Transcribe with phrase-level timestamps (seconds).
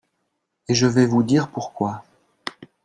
[0.67, 2.01] et je vais vous dire pourquoi.